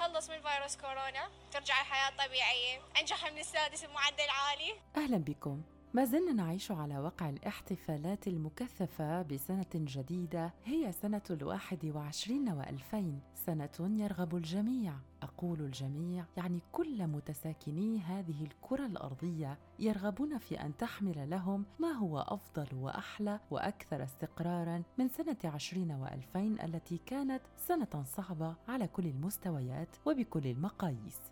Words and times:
نتخلص 0.00 0.30
من 0.30 0.36
فيروس 0.40 0.76
كورونا 0.76 1.28
ترجع 1.52 1.80
الحياة 1.80 2.26
طبيعية. 2.26 2.80
أنجح 3.00 3.32
من 3.32 3.38
السادس 3.38 3.84
بمعدل 3.84 4.30
عالي 4.30 4.72
أهلا 4.96 5.16
بكم. 5.16 5.62
ما 5.94 6.04
زلنا 6.04 6.32
نعيش 6.32 6.70
على 6.70 6.98
وقع 6.98 7.28
الاحتفالات 7.28 8.26
المكثفة 8.26 9.22
بسنة 9.22 9.66
جديدة 9.74 10.54
هي 10.64 10.92
سنة 10.92 11.22
الواحد 11.30 11.84
وعشرين 11.84 12.48
وألفين 12.48 13.20
سنة 13.46 14.00
يرغب 14.00 14.36
الجميع. 14.36 14.92
أقول 15.40 15.60
الجميع 15.60 16.24
يعني 16.36 16.60
كل 16.72 17.06
متساكني 17.06 17.98
هذه 17.98 18.44
الكرة 18.44 18.86
الأرضية 18.86 19.58
يرغبون 19.78 20.38
في 20.38 20.60
أن 20.60 20.76
تحمل 20.76 21.30
لهم 21.30 21.64
ما 21.78 21.92
هو 21.92 22.18
أفضل 22.18 22.66
وأحلى 22.74 23.40
وأكثر 23.50 24.04
استقراراً 24.04 24.82
من 24.98 25.08
سنة 25.08 25.36
عشرين 25.44 25.92
وألفين 25.92 26.60
التي 26.60 27.00
كانت 27.06 27.42
سنة 27.56 28.04
صعبة 28.04 28.54
على 28.68 28.86
كل 28.86 29.06
المستويات 29.06 29.96
وبكل 30.06 30.46
المقاييس. 30.46 31.29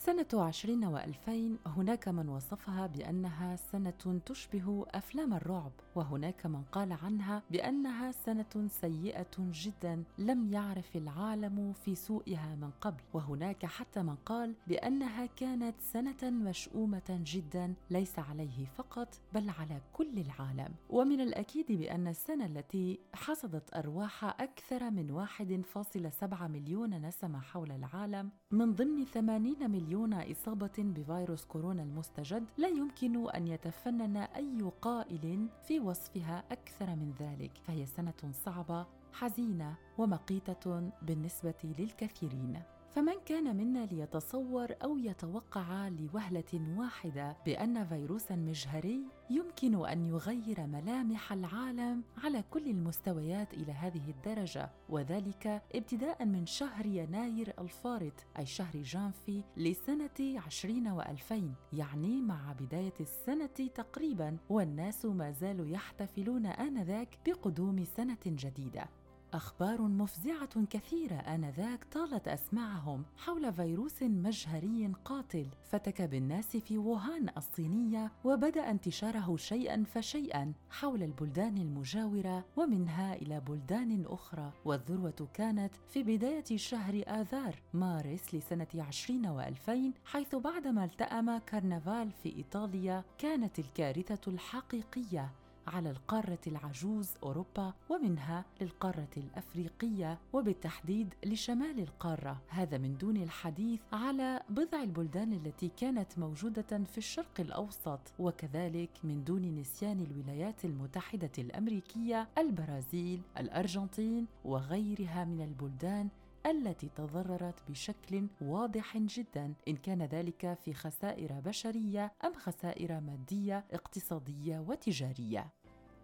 سنة 0.00 0.26
عشرين 0.34 0.84
وألفين 0.84 1.58
هناك 1.66 2.08
من 2.08 2.28
وصفها 2.28 2.86
بأنها 2.86 3.56
سنة 3.56 4.20
تشبه 4.26 4.86
أفلام 4.88 5.34
الرعب 5.34 5.72
وهناك 5.94 6.46
من 6.46 6.62
قال 6.62 6.92
عنها 6.92 7.42
بأنها 7.50 8.12
سنة 8.12 8.68
سيئة 8.68 9.30
جدا 9.38 10.04
لم 10.18 10.52
يعرف 10.52 10.96
العالم 10.96 11.72
في 11.72 11.94
سوءها 11.94 12.54
من 12.54 12.70
قبل. 12.80 13.02
وهناك 13.12 13.66
حتى 13.66 14.02
من 14.02 14.14
قال 14.14 14.54
بأنها 14.66 15.26
كانت 15.26 15.74
سنة 15.80 16.30
مشؤومة 16.30 17.20
جدا 17.26 17.74
ليس 17.90 18.18
عليه 18.18 18.66
فقط 18.66 19.20
بل 19.34 19.50
على 19.50 19.80
كل 19.92 20.18
العالم. 20.18 20.74
ومن 20.90 21.20
الأكيد 21.20 21.72
بأن 21.72 22.08
السنة 22.08 22.46
التي 22.46 22.98
حصدت 23.14 23.74
أرواح 23.74 24.24
أكثر 24.24 24.90
من 24.90 25.10
1.7 25.10 26.42
مليون 26.42 27.06
نسمة 27.06 27.40
حول 27.40 27.72
العالم 27.72 28.30
من 28.52 28.74
ضمن 28.74 29.04
80 29.04 29.70
مليون 29.70 30.14
إصابة 30.14 30.70
بفيروس 30.78 31.44
كورونا 31.44 31.82
المستجد 31.82 32.44
لا 32.58 32.68
يمكن 32.68 33.30
أن 33.30 33.46
يتفنن 33.46 34.16
أي 34.16 34.70
قائل 34.82 35.48
في 35.62 35.80
وصفها 35.80 36.44
أكثر 36.50 36.86
من 36.86 37.12
ذلك 37.20 37.50
فهي 37.66 37.86
سنة 37.86 38.32
صعبة 38.32 38.86
حزينة 39.12 39.74
ومقيتة 39.98 40.90
بالنسبة 41.02 41.54
للكثيرين. 41.78 42.62
فمن 42.94 43.14
كان 43.26 43.56
منا 43.56 43.86
ليتصور 43.86 44.74
أو 44.84 44.98
يتوقع 44.98 45.88
لوهلة 45.88 46.76
واحدة 46.76 47.36
بأن 47.46 47.86
فيروسا 47.86 48.36
مجهري 48.36 49.00
يمكن 49.30 49.86
أن 49.86 50.04
يغير 50.04 50.66
ملامح 50.66 51.32
العالم 51.32 52.02
على 52.24 52.44
كل 52.50 52.70
المستويات 52.70 53.54
إلى 53.54 53.72
هذه 53.72 54.10
الدرجة 54.10 54.70
وذلك 54.88 55.62
ابتداء 55.74 56.24
من 56.24 56.46
شهر 56.46 56.86
يناير 56.86 57.54
الفارط 57.58 58.12
أي 58.38 58.46
شهر 58.46 58.82
جانفي 58.82 59.42
لسنة 59.56 60.40
عشرين 60.46 60.88
وألفين 60.88 61.54
يعني 61.72 62.20
مع 62.20 62.52
بداية 62.52 62.94
السنة 63.00 63.68
تقريبا 63.74 64.36
والناس 64.48 65.04
ما 65.04 65.30
زالوا 65.30 65.66
يحتفلون 65.66 66.46
آنذاك 66.46 67.18
بقدوم 67.26 67.84
سنة 67.84 68.18
جديدة. 68.26 68.99
أخبار 69.34 69.82
مفزعة 69.82 70.64
كثيرة 70.70 71.14
آنذاك 71.14 71.84
طالت 71.84 72.28
أسماعهم 72.28 73.04
حول 73.16 73.52
فيروس 73.52 74.02
مجهري 74.02 74.92
قاتل. 75.04 75.46
فتك 75.64 76.02
بالناس 76.02 76.56
في 76.56 76.78
ووهان 76.78 77.28
الصينية 77.36 78.12
وبدأ 78.24 78.70
انتشاره 78.70 79.36
شيئا 79.36 79.84
فشيئا 79.94 80.52
حول 80.70 81.02
البلدان 81.02 81.56
المجاورة 81.56 82.44
ومنها 82.56 83.14
إلى 83.14 83.40
بلدان 83.40 84.04
أخرى. 84.06 84.52
والذروة 84.64 85.28
كانت 85.34 85.74
في 85.88 86.02
بداية 86.02 86.56
شهر 86.56 87.02
آذار 87.06 87.54
مارس 87.74 88.34
لسنة 88.34 88.66
عشرين 88.74 89.26
وألفين 89.26 89.94
حيث 90.04 90.34
بعدما 90.34 90.84
التأم 90.84 91.38
كرنفال 91.38 92.10
في 92.22 92.36
إيطاليا 92.36 93.04
كانت 93.18 93.58
الكارثة 93.58 94.20
الحقيقية. 94.32 95.30
على 95.66 95.90
القارة 95.90 96.38
العجوز 96.46 97.10
أوروبا 97.22 97.72
ومنها 97.88 98.44
للقارة 98.60 99.08
الأفريقية 99.16 100.18
وبالتحديد 100.32 101.14
لشمال 101.26 101.80
القارة. 101.80 102.40
هذا 102.48 102.78
من 102.78 102.96
دون 102.98 103.16
الحديث 103.16 103.80
على 103.92 104.42
بضع 104.48 104.82
البلدان 104.82 105.32
التي 105.32 105.70
كانت 105.76 106.18
موجودة 106.18 106.84
في 106.92 106.98
الشرق 106.98 107.40
الأوسط 107.40 108.00
وكذلك 108.18 108.90
من 109.04 109.24
دون 109.24 109.42
نسيان 109.60 110.00
الولايات 110.00 110.64
المتحدة 110.64 111.30
الأمريكية 111.38 112.28
البرازيل 112.38 113.20
الأرجنتين 113.38 114.26
وغيرها 114.44 115.24
من 115.24 115.40
البلدان 115.40 116.08
التي 116.46 116.88
تضررت 116.96 117.54
بشكل 117.68 118.26
واضح 118.40 118.96
جدا 118.98 119.54
إن 119.68 119.76
كان 119.76 120.02
ذلك 120.02 120.58
في 120.64 120.74
خسائر 120.74 121.40
بشرية 121.40 122.12
أم 122.24 122.34
خسائر 122.34 123.00
مادية 123.00 123.64
اقتصادية 123.70 124.58
وتجارية. 124.58 125.50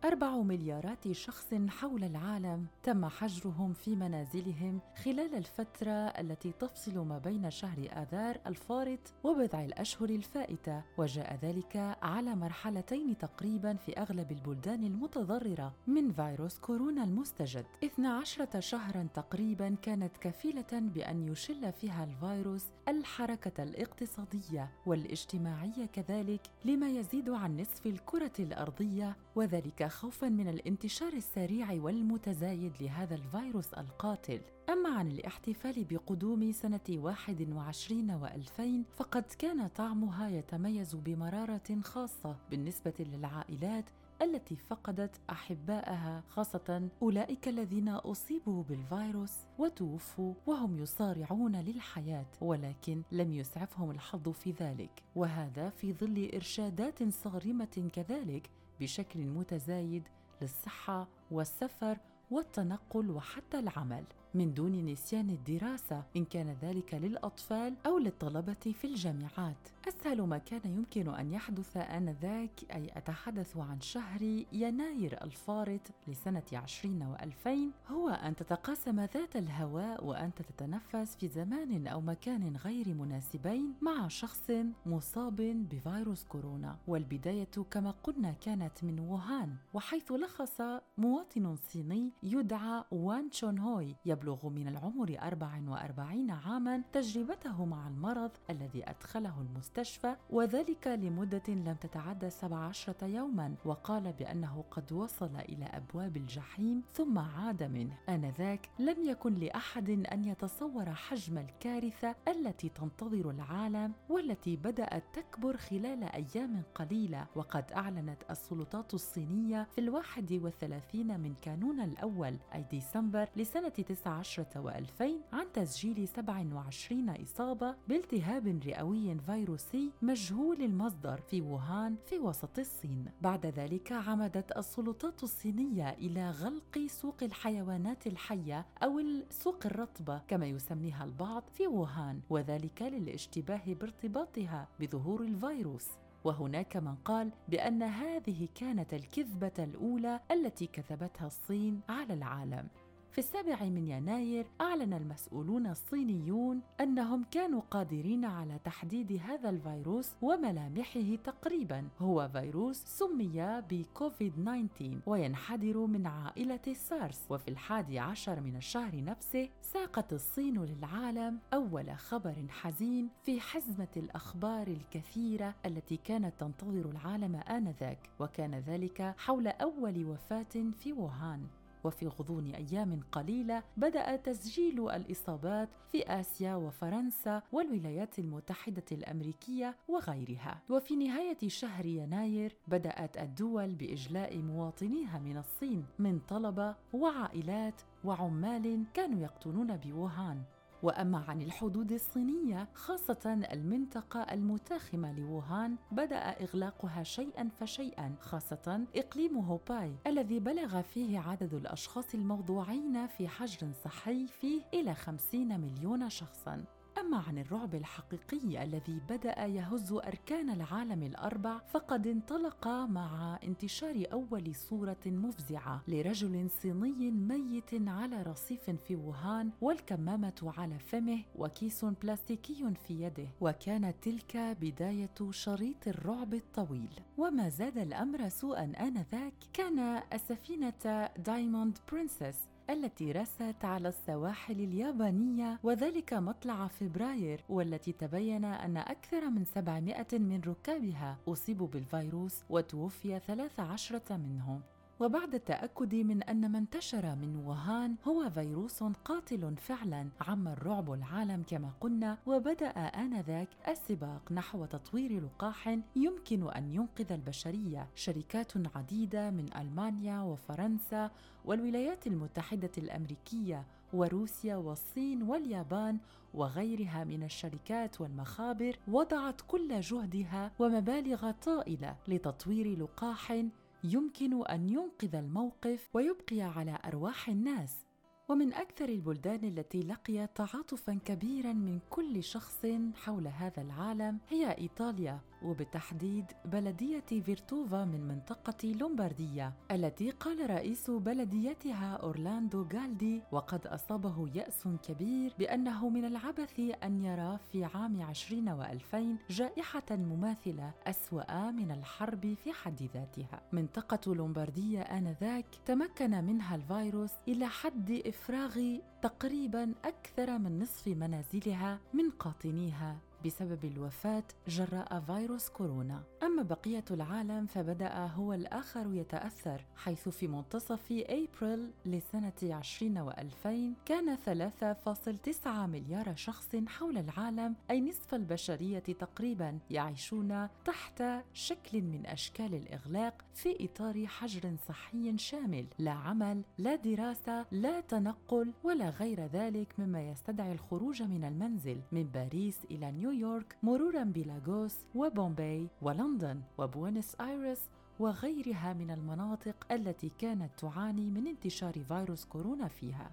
أربع 0.04 0.36
مليارات 0.36 1.12
شخص 1.12 1.54
حول 1.68 2.04
العالم 2.04 2.66
تم 2.82 3.06
حجرهم 3.06 3.72
في 3.72 3.96
منازلهم 3.96 4.80
خلال 5.04 5.34
الفترة 5.34 5.90
التي 5.90 6.52
تفصل 6.52 6.98
ما 6.98 7.18
بين 7.18 7.50
شهر 7.50 7.78
آذار 7.92 8.38
الفارط 8.46 8.98
وبضع 9.24 9.64
الأشهر 9.64 10.08
الفائتة 10.08 10.82
وجاء 10.98 11.38
ذلك 11.42 11.96
على 12.02 12.34
مرحلتين 12.34 13.18
تقريبا 13.18 13.74
في 13.74 13.92
أغلب 13.92 14.32
البلدان 14.32 14.84
المتضررة 14.84 15.74
من 15.86 16.12
فيروس 16.12 16.58
كورونا 16.58 17.04
المستجد. 17.04 17.64
12 17.84 18.60
شهرا 18.60 19.08
تقريبا 19.14 19.76
كانت 19.82 20.16
كفيلة 20.16 20.66
بأن 20.72 21.28
يشل 21.28 21.72
فيها 21.72 22.04
الفيروس 22.04 22.64
الحركة 22.88 23.62
الاقتصادية 23.62 24.70
والإجتماعية 24.86 25.86
كذلك 25.92 26.40
لما 26.64 26.88
يزيد 26.88 27.30
عن 27.30 27.60
نصف 27.60 27.86
الكرة 27.86 28.32
الأرضية 28.40 29.16
وذلك 29.36 29.86
خوفا 29.86 30.28
من 30.28 30.48
الانتشار 30.48 31.12
السريع 31.12 31.72
والمتزايد 31.72 32.72
لهذا 32.80 33.14
الفيروس 33.14 33.74
القاتل. 33.74 34.40
أما 34.68 34.88
عن 34.88 35.08
الاحتفال 35.08 35.84
بقدوم 35.84 36.52
سنة 36.52 36.80
21 36.90 38.10
وألفين 38.10 38.84
فقد 38.96 39.24
كان 39.38 39.66
طعمها 39.68 40.28
يتميز 40.28 40.94
بمرارة 40.94 41.80
خاصة 41.84 42.36
بالنسبة 42.50 42.94
للعائلات 42.98 43.84
التي 44.22 44.56
فقدت 44.56 45.20
احبائها 45.30 46.22
خاصة 46.28 46.88
أولئك 47.02 47.48
الذين 47.48 47.88
أصيبوا 47.88 48.62
بالفيروس 48.62 49.32
وتوفوا 49.58 50.34
وهم 50.46 50.78
يصارعون 50.78 51.56
للحياة 51.56 52.26
ولكن 52.40 53.02
لم 53.12 53.32
يسعفهم 53.32 53.90
الحظ 53.90 54.28
في 54.28 54.50
ذلك. 54.50 55.02
وهذا 55.14 55.70
في 55.70 55.92
ظل 55.92 56.30
إرشادات 56.34 57.02
صارمة 57.08 57.90
كذلك 57.92 58.50
بشكل 58.80 59.20
متزايد 59.26 60.08
للصحة 60.42 61.08
والسفر 61.30 61.98
والتنقل 62.30 63.10
وحتى 63.10 63.58
العمل. 63.58 64.04
من 64.36 64.54
دون 64.54 64.86
نسيان 64.86 65.30
الدراسة 65.30 66.02
إن 66.16 66.24
كان 66.24 66.56
ذلك 66.62 66.94
للأطفال 66.94 67.74
أو 67.86 67.98
للطلبة 67.98 68.54
في 68.80 68.84
الجامعات. 68.84 69.56
أسهل 69.88 70.22
ما 70.22 70.38
كان 70.38 70.60
يمكن 70.64 71.14
أن 71.14 71.32
يحدث 71.32 71.76
آنذاك 71.76 72.50
أي 72.72 72.90
أتحدث 72.96 73.56
عن 73.56 73.80
شهر 73.80 74.22
يناير 74.52 75.22
الفارط 75.22 75.80
لسنة 76.08 76.42
عشرين 76.52 77.02
وألفين 77.02 77.70
هو 77.88 78.08
أن 78.08 78.36
تتقاسم 78.36 79.00
ذات 79.00 79.36
الهواء 79.36 80.04
وانت 80.04 80.42
تتنفس 80.42 81.16
في 81.16 81.28
زمان 81.28 81.86
أو 81.86 82.00
مكان 82.00 82.56
غير 82.56 82.94
مناسبين 82.94 83.74
مع 83.80 84.08
شخص 84.08 84.50
مصاب 84.86 85.36
بفيروس 85.70 86.24
كورونا. 86.24 86.76
والبداية 86.86 87.48
كما 87.70 87.90
قلنا 87.90 88.32
كانت 88.32 88.84
من 88.84 89.00
ووهان 89.00 89.56
وحيث 89.74 90.12
لخص 90.12 90.60
مواطن 90.98 91.56
صيني 91.56 92.10
يدعى 92.22 92.84
وان 92.90 93.30
تشون 93.30 93.58
هوي 93.58 93.96
يبلغ 94.06 94.25
من 94.28 94.68
العمر 94.68 95.16
44 95.22 96.30
عاما 96.30 96.82
تجربته 96.92 97.64
مع 97.64 97.88
المرض 97.88 98.30
الذي 98.50 98.90
أدخله 98.90 99.40
المستشفى 99.40 100.16
وذلك 100.30 100.86
لمدة 100.86 101.42
لم 101.48 101.76
تتعدى 101.80 102.30
17 102.30 102.94
يوما 103.02 103.54
وقال 103.64 104.12
بأنه 104.12 104.64
قد 104.70 104.92
وصل 104.92 105.36
إلى 105.36 105.64
أبواب 105.64 106.16
الجحيم 106.16 106.82
ثم 106.92 107.18
عاد 107.18 107.62
منه. 107.62 107.98
آنذاك 108.08 108.68
لم 108.78 108.96
يكن 109.04 109.34
لأحد 109.34 109.90
أن 109.90 110.24
يتصور 110.24 110.90
حجم 110.94 111.38
الكارثة 111.38 112.14
التي 112.28 112.68
تنتظر 112.68 113.30
العالم 113.30 113.92
والتي 114.08 114.56
بدأت 114.56 115.04
تكبر 115.12 115.56
خلال 115.56 116.04
أيام 116.04 116.62
قليلة. 116.74 117.26
وقد 117.34 117.72
أعلنت 117.72 118.22
السلطات 118.30 118.94
الصينية 118.94 119.66
في 119.74 119.80
الواحد 119.80 120.32
والثلاثين 120.32 121.20
من 121.20 121.34
كانون 121.42 121.80
الأول 121.80 122.36
أي 122.54 122.64
ديسمبر 122.70 123.28
لسنة 123.36 123.68
9 123.68 124.15
عشرة 124.18 124.60
وألفين 124.60 125.20
عن 125.32 125.52
تسجيل 125.52 126.08
27 126.08 127.10
إصابة 127.10 127.74
بالتهاب 127.88 128.60
رئوي 128.66 129.18
فيروسي 129.18 129.92
مجهول 130.02 130.62
المصدر 130.62 131.20
في 131.20 131.40
ووهان 131.40 131.96
في 132.06 132.18
وسط 132.18 132.58
الصين. 132.58 133.04
بعد 133.22 133.46
ذلك 133.46 133.92
عمدت 133.92 134.56
السلطات 134.56 135.22
الصينية 135.22 135.90
إلى 135.90 136.30
غلق 136.30 136.86
سوق 136.86 137.22
الحيوانات 137.22 138.06
الحية 138.06 138.66
أو 138.82 138.98
السوق 138.98 139.66
الرطبة 139.66 140.18
كما 140.28 140.46
يسميها 140.46 141.04
البعض 141.04 141.42
في 141.52 141.66
ووهان 141.66 142.20
وذلك 142.30 142.82
للاشتباه 142.82 143.62
بارتباطها 143.66 144.68
بظهور 144.80 145.20
الفيروس. 145.22 145.88
وهناك 146.24 146.76
من 146.76 146.94
قال 146.94 147.30
بأن 147.48 147.82
هذه 147.82 148.48
كانت 148.54 148.94
الكذبة 148.94 149.52
الأولى 149.58 150.20
التي 150.30 150.66
كذبتها 150.66 151.26
الصين 151.26 151.80
على 151.88 152.14
العالم. 152.14 152.68
في 153.16 153.22
السابع 153.22 153.64
من 153.64 153.88
يناير 153.88 154.46
أعلن 154.60 154.92
المسؤولون 154.92 155.66
الصينيون 155.66 156.60
أنهم 156.80 157.24
كانوا 157.30 157.60
قادرين 157.70 158.24
على 158.24 158.58
تحديد 158.64 159.20
هذا 159.24 159.50
الفيروس 159.50 160.10
وملامحه 160.22 161.14
تقريبا. 161.24 161.88
هو 162.00 162.28
فيروس 162.32 162.76
سمي 162.76 163.62
بكوفيد 163.70 164.32
19 164.32 165.00
وينحدر 165.06 165.86
من 165.86 166.06
عائلة 166.06 166.60
السارس 166.66 167.26
وفي 167.30 167.48
الحادي 167.48 167.98
عشر 167.98 168.40
من 168.40 168.56
الشهر 168.56 169.04
نفسه 169.04 169.48
ساقت 169.62 170.12
الصين 170.12 170.64
للعالم 170.64 171.38
أول 171.54 171.96
خبر 171.96 172.34
حزين 172.48 173.08
في 173.24 173.40
حزمة 173.40 173.88
الأخبار 173.96 174.66
الكثيرة 174.66 175.54
التي 175.66 175.96
كانت 175.96 176.32
تنتظر 176.38 176.90
العالم 176.90 177.36
آنذاك 177.36 178.10
وكان 178.18 178.54
ذلك 178.54 179.14
حول 179.18 179.48
أول 179.48 180.04
وفاة 180.04 180.72
في 180.78 180.92
ووهان. 180.92 181.46
وفي 181.86 182.06
غضون 182.06 182.46
أيام 182.46 183.00
قليلة 183.12 183.62
بدأ 183.76 184.16
تسجيل 184.16 184.90
الإصابات 184.90 185.68
في 185.92 186.02
آسيا 186.02 186.54
وفرنسا 186.54 187.42
والولايات 187.52 188.18
المتحدة 188.18 188.84
الأمريكية 188.92 189.76
وغيرها. 189.88 190.62
وفي 190.70 190.96
نهاية 190.96 191.48
شهر 191.48 191.86
يناير 191.86 192.56
بدأت 192.68 193.16
الدول 193.16 193.74
بإجلاء 193.74 194.38
مواطنيها 194.38 195.18
من 195.18 195.36
الصين 195.36 195.84
من 195.98 196.18
طلبة 196.28 196.74
وعائلات 196.92 197.80
وعمال 198.04 198.84
كانوا 198.94 199.20
يقطنون 199.20 199.76
بووهان 199.76 200.42
وأما 200.82 201.18
عن 201.28 201.42
الحدود 201.42 201.92
الصينية 201.92 202.68
خاصة 202.74 203.46
المنطقة 203.52 204.20
المتاخمة 204.20 205.12
لووهان 205.12 205.76
بدأ 205.92 206.16
إغلاقها 206.16 207.02
شيئا 207.02 207.48
فشيئا 207.60 208.14
خاصة 208.20 208.84
إقليم 208.96 209.36
هوباي 209.38 209.96
الذي 210.06 210.40
بلغ 210.40 210.82
فيه 210.82 211.18
عدد 211.18 211.54
الأشخاص 211.54 212.14
الموضوعين 212.14 213.06
في 213.06 213.28
حجر 213.28 213.72
صحي 213.84 214.26
فيه 214.26 214.62
إلى 214.74 214.94
50 214.94 215.60
مليون 215.60 216.10
شخصا. 216.10 216.64
أما 217.06 217.22
عن 217.28 217.38
الرعب 217.38 217.74
الحقيقي 217.74 218.62
الذي 218.62 219.00
بدأ 219.08 219.46
يهز 219.46 219.92
أركان 219.92 220.50
العالم 220.50 221.02
الأربع 221.02 221.58
فقد 221.58 222.06
انطلق 222.06 222.68
مع 222.68 223.38
انتشار 223.44 224.06
أول 224.12 224.54
صورة 224.54 224.96
مفزعة 225.06 225.82
لرجل 225.88 226.50
صيني 226.50 227.10
ميت 227.10 227.88
على 227.88 228.22
رصيف 228.22 228.70
في 228.70 228.96
ووهان 228.96 229.50
والكمامة 229.60 230.52
على 230.56 230.78
فمه 230.78 231.18
وكيس 231.36 231.84
بلاستيكي 231.84 232.74
في 232.86 233.02
يده. 233.02 233.28
وكانت 233.40 233.94
تلك 234.02 234.36
بداية 234.36 235.30
شريط 235.30 235.88
الرعب 235.88 236.34
الطويل. 236.34 236.90
وما 237.18 237.48
زاد 237.48 237.78
الأمر 237.78 238.28
سوءا 238.28 238.72
آنذاك 238.80 239.34
كان 239.52 240.02
السفينة 240.12 241.08
دايموند 241.18 241.78
برنسس 241.92 242.55
التي 242.70 243.12
رست 243.12 243.64
على 243.64 243.88
السواحل 243.88 244.60
اليابانية 244.60 245.58
وذلك 245.62 246.14
مطلع 246.14 246.66
فبراير 246.66 247.44
والتي 247.48 247.92
تبين 247.92 248.44
أن 248.44 248.76
أكثر 248.76 249.30
من 249.30 249.44
700 249.44 250.06
من 250.12 250.40
ركابها 250.46 251.16
أصيبوا 251.28 251.66
بالفيروس 251.66 252.42
وتوفي 252.50 253.20
13 253.26 254.00
منهم. 254.10 254.60
وبعد 255.00 255.34
التأكد 255.34 255.94
من 255.94 256.22
أن 256.22 256.52
ما 256.52 256.58
انتشر 256.58 257.14
من 257.14 257.36
ووهان 257.36 257.94
هو 258.08 258.30
فيروس 258.30 258.82
قاتل 258.82 259.56
فعلا 259.56 260.08
عم 260.20 260.48
الرعب 260.48 260.92
العالم 260.92 261.42
كما 261.46 261.70
قلنا 261.80 262.18
وبدأ 262.26 262.68
آنذاك 262.68 263.48
السباق 263.68 264.32
نحو 264.32 264.64
تطوير 264.64 265.24
لقاح 265.24 265.78
يمكن 265.96 266.48
أن 266.50 266.74
ينقذ 266.74 267.12
البشرية. 267.12 267.88
شركات 267.94 268.52
عديدة 268.76 269.30
من 269.30 269.56
ألمانيا 269.56 270.20
وفرنسا 270.20 271.10
والولايات 271.44 272.06
المتحدة 272.06 272.70
الأمريكية 272.78 273.64
وروسيا 273.92 274.56
والصين 274.56 275.22
واليابان 275.22 275.98
وغيرها 276.34 277.04
من 277.04 277.22
الشركات 277.22 278.00
والمخابر 278.00 278.76
وضعت 278.88 279.40
كل 279.48 279.80
جهدها 279.80 280.52
ومبالغ 280.58 281.30
طائلة 281.30 281.96
لتطوير 282.08 282.78
لقاح 282.78 283.44
يمكن 283.92 284.46
أن 284.46 284.68
ينقذ 284.68 285.14
الموقف 285.14 285.88
ويبقي 285.94 286.40
على 286.42 286.78
أرواح 286.84 287.28
الناس. 287.28 287.86
ومن 288.28 288.54
أكثر 288.54 288.88
البلدان 288.88 289.44
التي 289.44 289.80
لقيت 289.80 290.30
تعاطفا 290.36 290.98
كبيرا 291.04 291.52
من 291.52 291.80
كل 291.90 292.22
شخص 292.22 292.66
حول 292.94 293.26
هذا 293.26 293.62
العالم 293.62 294.18
هي 294.28 294.58
إيطاليا. 294.58 295.20
وبالتحديد 295.42 296.24
بلدية 296.44 297.04
فيرتوفا 297.24 297.84
من 297.84 298.08
منطقة 298.08 298.68
لومباردية 298.80 299.52
التي 299.70 300.10
قال 300.10 300.50
رئيس 300.50 300.90
بلديتها 300.90 301.96
أورلاندو 301.96 302.66
غالدي 302.74 303.22
وقد 303.32 303.66
أصابه 303.66 304.28
يأس 304.34 304.68
كبير 304.88 305.34
بأنه 305.38 305.88
من 305.88 306.04
العبث 306.04 306.60
أن 306.84 307.04
يرى 307.04 307.38
في 307.52 307.64
عام 307.64 308.02
20 308.02 308.48
وألفين 308.48 309.16
جائحة 309.30 309.84
مماثلة 309.90 310.72
أسوأ 310.86 311.50
من 311.50 311.70
الحرب 311.70 312.34
في 312.44 312.52
حد 312.52 312.90
ذاتها. 312.94 313.40
منطقة 313.52 314.14
لومباردية 314.14 314.80
آنذاك 314.80 315.46
تمكن 315.66 316.24
منها 316.24 316.56
الفيروس 316.56 317.12
إلى 317.28 317.46
حد 317.46 318.02
إفراغ 318.06 318.60
تقريبا 319.02 319.74
أكثر 319.84 320.38
من 320.38 320.58
نصف 320.58 320.88
منازلها 320.88 321.78
من 321.94 322.10
قاطنيها. 322.10 322.96
بسبب 323.24 323.64
الوفاة 323.64 324.24
جراء 324.48 325.00
فيروس 325.00 325.48
كورونا. 325.48 326.02
أما 326.22 326.42
بقية 326.42 326.84
العالم 326.90 327.46
فبدأ 327.46 328.06
هو 328.06 328.32
الآخر 328.32 328.86
يتأثر 328.94 329.64
حيث 329.76 330.08
في 330.08 330.28
منتصف 330.28 330.92
أبريل 330.92 331.70
لسنة 331.86 332.32
20 332.42 332.98
وألفين 332.98 333.74
كان 333.84 334.16
3.9 334.16 335.46
مليار 335.46 336.16
شخص 336.16 336.56
حول 336.66 336.98
العالم 336.98 337.54
أي 337.70 337.80
نصف 337.80 338.14
البشرية 338.14 338.78
تقريبا 338.78 339.58
يعيشون 339.70 340.48
تحت 340.64 341.02
شكل 341.32 341.82
من 341.82 342.06
أشكال 342.06 342.54
الإغلاق 342.54 343.24
في 343.34 343.64
إطار 343.64 344.06
حجر 344.06 344.56
صحي 344.68 345.18
شامل. 345.18 345.66
لا 345.78 345.90
عمل 345.90 346.42
لا 346.58 346.76
دراسة 346.76 347.46
لا 347.50 347.80
تنقل 347.80 348.52
ولا 348.64 348.90
غير 348.90 349.26
ذلك 349.26 349.74
مما 349.78 350.10
يستدعي 350.10 350.52
الخروج 350.52 351.02
من 351.02 351.24
المنزل 351.24 351.80
من 351.92 352.02
باريس 352.02 352.58
إلى 352.70 352.92
نيويورك. 352.92 353.05
نيويورك 353.06 353.56
مرورا 353.62 354.04
بلاغوس 354.04 354.76
وبومباي 354.94 355.68
ولندن 355.82 356.40
وبوينس 356.58 357.16
آيرس 357.20 357.68
وغيرها 358.00 358.72
من 358.72 358.90
المناطق 358.90 359.72
التي 359.72 360.10
كانت 360.18 360.50
تعاني 360.58 361.10
من 361.10 361.26
انتشار 361.26 361.84
فيروس 361.88 362.24
كورونا 362.24 362.68
فيها. 362.68 363.10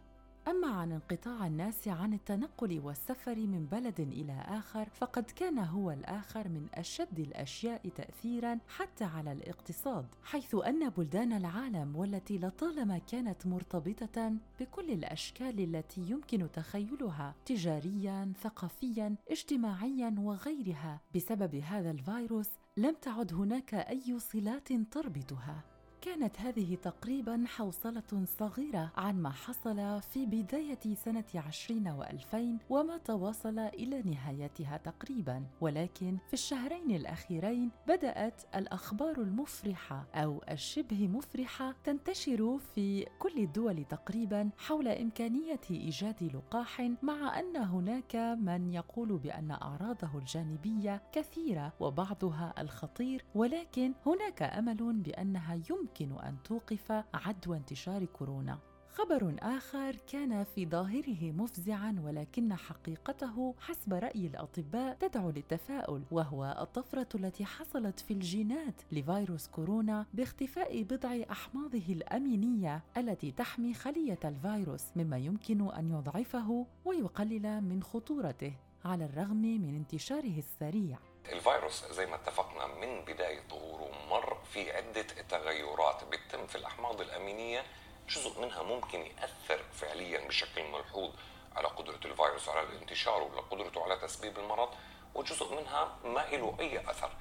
أما 0.47 0.67
عن 0.67 0.91
انقطاع 0.91 1.47
الناس 1.47 1.87
عن 1.87 2.13
التنقل 2.13 2.79
والسفر 2.79 3.35
من 3.35 3.65
بلد 3.65 3.99
إلى 3.99 4.45
آخر 4.47 4.89
فقد 4.89 5.23
كان 5.23 5.59
هو 5.59 5.91
الآخر 5.91 6.49
من 6.49 6.67
أشد 6.73 7.19
الأشياء 7.19 7.89
تأثيرا 7.89 8.59
حتى 8.67 9.03
على 9.03 9.31
الاقتصاد 9.31 10.05
حيث 10.23 10.55
أن 10.55 10.89
بلدان 10.89 11.33
العالم 11.33 11.95
والتي 11.95 12.37
لطالما 12.37 12.97
كانت 12.97 13.47
مرتبطة 13.47 14.33
بكل 14.59 14.91
الأشكال 14.91 15.75
التي 15.75 16.01
يمكن 16.01 16.51
تخيلها 16.53 17.35
تجاريا 17.45 18.33
ثقافيا 18.41 19.15
اجتماعيا 19.31 20.15
وغيرها 20.17 21.01
بسبب 21.15 21.55
هذا 21.55 21.91
الفيروس 21.91 22.49
لم 22.77 22.95
تعد 23.01 23.33
هناك 23.33 23.73
أي 23.73 24.19
صلات 24.19 24.73
تربطها. 24.73 25.72
كانت 26.03 26.39
هذه 26.39 26.75
تقريبا 26.75 27.43
حوصلة 27.47 28.25
صغيرة 28.39 28.91
عن 28.97 29.21
ما 29.21 29.29
حصل 29.29 30.01
في 30.01 30.25
بداية 30.25 30.95
سنة 30.95 31.23
عشرين 31.35 31.87
وألفين 31.87 32.57
وما 32.69 32.97
تواصل 32.97 33.59
إلى 33.59 34.01
نهايتها 34.01 34.77
تقريبا. 34.77 35.43
ولكن 35.61 36.17
في 36.27 36.33
الشهرين 36.33 36.91
الأخيرين 36.91 37.71
بدأت 37.87 38.41
الأخبار 38.55 39.21
المفرحة 39.21 40.05
أو 40.15 40.41
الشبه 40.51 41.07
مفرحة 41.07 41.75
تنتشر 41.83 42.57
في 42.75 43.05
كل 43.19 43.37
الدول 43.37 43.85
تقريبا 43.85 44.49
حول 44.57 44.87
إمكانية 44.87 45.61
إيجاد 45.71 46.23
لقاح 46.23 46.91
مع 47.01 47.39
أن 47.39 47.55
هناك 47.55 48.15
من 48.15 48.73
يقول 48.73 49.17
بأن 49.17 49.51
أعراضه 49.51 50.17
الجانبية 50.17 51.01
كثيرة 51.11 51.73
وبعضها 51.79 52.53
الخطير. 52.59 53.25
ولكن 53.35 53.93
هناك 54.05 54.41
أمل 54.43 54.93
بأنها 54.93 55.53
يمكن 55.69 55.92
يمكن 56.01 56.19
أن 56.19 56.37
توقف 56.43 56.91
عدوى 57.13 57.57
انتشار 57.57 58.05
كورونا. 58.05 58.59
خبر 58.89 59.35
آخر 59.39 59.95
كان 59.95 60.43
في 60.43 60.65
ظاهره 60.65 61.31
مفزعا 61.31 62.01
ولكن 62.03 62.53
حقيقته 62.55 63.55
حسب 63.59 63.93
رأي 63.93 64.27
الأطباء 64.27 64.95
تدعو 64.99 65.29
للتفاؤل 65.29 66.03
وهو 66.11 66.57
الطفرة 66.59 67.07
التي 67.15 67.45
حصلت 67.45 67.99
في 67.99 68.13
الجينات 68.13 68.81
لفيروس 68.91 69.47
كورونا 69.47 70.05
باختفاء 70.13 70.83
بضع 70.83 71.17
أحماضه 71.31 71.83
الأمينية 71.89 72.83
التي 72.97 73.31
تحمي 73.31 73.73
خلية 73.73 74.19
الفيروس 74.25 74.85
مما 74.95 75.17
يمكن 75.17 75.71
أن 75.71 75.91
يضعفه 75.91 76.65
ويقلل 76.85 77.61
من 77.61 77.83
خطورته 77.83 78.53
على 78.85 79.05
الرغم 79.05 79.37
من 79.41 79.75
انتشاره 79.75 80.37
السريع. 80.37 80.97
الفيروس 81.31 81.85
زي 81.91 82.05
ما 82.05 82.15
اتفقنا 82.15 82.67
من 82.67 83.05
بداية 83.13 83.47
ظهوره 83.49 83.91
مر 84.09 84.32
في 84.53 84.71
عدة 84.71 85.01
تغيرات 85.29 86.03
بتتم 86.03 86.47
في 86.47 86.55
الأحماض 86.55 87.01
الأمينية 87.01 87.65
جزء 88.09 88.41
منها 88.41 88.63
ممكن 88.63 88.99
يأثر 89.01 89.63
فعليا 89.73 90.27
بشكل 90.27 90.63
ملحوظ 90.63 91.11
على 91.55 91.67
قدرة 91.67 91.99
الفيروس 92.05 92.49
على 92.49 92.61
الانتشار 92.61 93.23
ولا 93.23 93.41
قدرته 93.41 93.83
على 93.83 93.95
تسبيب 93.95 94.39
المرض 94.39 94.69
وجزء 95.15 95.55
منها 95.55 95.97
ما 96.03 96.19
له 96.19 96.57
أي 96.59 96.89
أثر. 96.89 97.11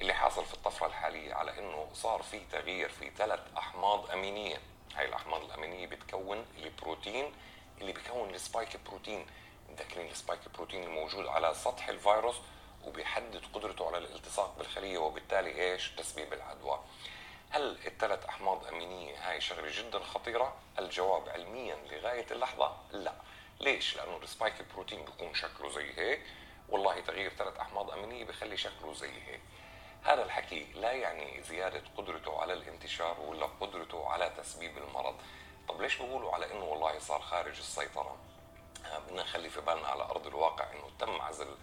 اللي 0.00 0.12
حاصل 0.14 0.44
في 0.44 0.54
الطفرة 0.54 0.86
الحالية 0.86 1.34
على 1.34 1.58
أنه 1.58 1.88
صار 1.94 2.22
في 2.22 2.40
تغيير 2.52 2.88
في 2.88 3.10
ثلاث 3.10 3.40
أحماض 3.58 4.10
أمينية. 4.10 4.58
هاي 4.94 5.06
الأحماض 5.06 5.42
الأمينية 5.44 5.86
بتكون 5.86 6.46
البروتين 6.58 7.32
اللي 7.80 7.92
بيكون 7.92 8.34
ال 8.34 8.41
spike 8.41 8.76
protein. 8.86 9.26
متذكرين 9.70 10.10
ال 10.10 10.15
spike 10.15 10.40
protein 10.54 10.82
الموجود 10.84 11.26
على 11.26 11.54
سطح 11.54 11.88
الفيروس؟ 11.88 12.36
وبيحدد 12.84 13.42
قدرته 13.54 13.86
على 13.86 13.98
الالتصاق 13.98 14.54
بالخلية 14.58 14.98
وبالتالي 14.98 15.72
إيش 15.72 15.90
تسبيب 15.90 16.32
العدوى 16.32 16.80
هل 17.50 17.78
الثلاث 17.86 18.26
أحماض 18.26 18.66
امينيه 18.66 19.30
هاي 19.30 19.40
شغلة 19.40 19.70
جدا 19.70 19.98
خطيرة؟ 19.98 20.56
الجواب 20.78 21.28
علميا 21.28 21.76
لغاية 21.90 22.26
اللحظة 22.30 22.76
لا. 22.92 23.12
ليش؟ 23.60 23.96
لأنه 23.96 24.16
السبايك 24.16 24.54
بروتين 24.74 25.04
بيكون 25.04 25.34
شكله 25.34 25.70
زي 25.70 25.92
هيك 25.96 26.22
والله 26.68 27.00
تغيير 27.00 27.30
ثلاث 27.30 27.56
أحماض 27.56 27.90
امينيه 27.90 28.24
بخلي 28.24 28.56
شكله 28.56 28.94
زي 28.94 29.10
هيك. 29.10 29.40
هذا 30.04 30.24
الحكي 30.24 30.66
لا 30.74 30.92
يعني 30.92 31.42
زيادة 31.42 31.82
قدرته 31.96 32.40
على 32.40 32.52
الانتشار 32.52 33.20
ولا 33.20 33.46
قدرته 33.60 34.08
على 34.08 34.32
تسبيب 34.38 34.78
المرض. 34.78 35.14
طب 35.68 35.82
ليش 35.82 35.96
بيقولوا 35.96 36.34
على 36.34 36.52
إنه 36.52 36.64
والله 36.64 36.98
صار 36.98 37.20
خارج 37.20 37.58
السيطرة؟ 37.58 38.16
آه، 38.86 38.98
بدنا 38.98 39.22
نخلي 39.22 39.50
في 39.50 39.60
بالنا 39.60 39.88
على 39.88 40.02
أرض 40.02 40.26
الواقع 40.26 40.72
إنه 40.72 40.90
تم 40.98 41.20
عزل 41.20 41.56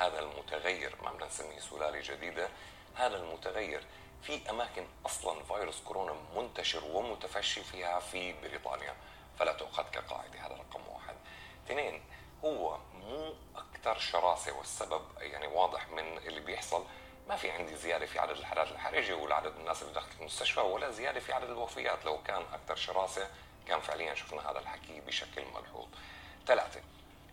هذا 0.00 0.20
المتغير 0.20 0.96
ما 1.02 1.12
بدنا 1.12 1.26
نسميه 1.26 1.58
سلاله 1.58 2.00
جديدة 2.00 2.48
هذا 2.94 3.16
المتغير 3.16 3.84
في 4.22 4.50
أماكن 4.50 4.86
أصلا 5.06 5.42
فيروس 5.44 5.80
كورونا 5.80 6.14
منتشر 6.36 6.84
ومتفشي 6.84 7.64
فيها 7.64 8.00
في 8.00 8.32
بريطانيا. 8.32 8.94
فلا 9.38 9.52
تؤخذ 9.52 9.82
كقاعدة 9.82 10.46
هذا 10.46 10.54
رقم 10.54 10.88
واحد. 10.88 11.16
اثنين 11.66 12.02
هو 12.44 12.78
مو 12.94 13.34
أكثر 13.56 13.98
شراسة 13.98 14.52
والسبب 14.52 15.02
يعني 15.18 15.46
واضح 15.46 15.88
من 15.88 16.18
اللي 16.18 16.40
بيحصل. 16.40 16.84
ما 17.28 17.36
في 17.36 17.50
عندي 17.50 17.76
زيادة 17.76 18.06
في 18.06 18.18
عدد 18.18 18.36
الحالات 18.36 18.72
الحرجة 18.72 19.16
ولا 19.16 19.34
عدد 19.34 19.56
الناس 19.56 19.82
اللي 19.82 19.94
دخلت 19.94 20.20
المستشفى 20.20 20.60
ولا 20.60 20.90
زيادة 20.90 21.20
في 21.20 21.32
عدد 21.32 21.50
الوفيات. 21.50 22.04
لو 22.04 22.22
كان 22.22 22.42
أكثر 22.52 22.76
شراسة 22.76 23.30
كان 23.68 23.80
فعليا 23.80 24.14
شفنا 24.14 24.50
هذا 24.50 24.58
الحكي 24.58 25.00
بشكل 25.00 25.44
ملحوظ. 25.54 25.88
ثلاثة 26.46 26.80